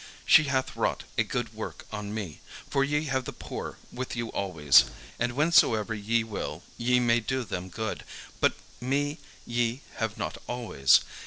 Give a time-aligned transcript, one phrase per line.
[0.25, 2.39] She hath wrought a good work on me.
[2.67, 4.85] For ye have the poor with you always,
[5.19, 8.03] and whensoever ye will ye may do them good:
[8.39, 11.01] but me ye have not always.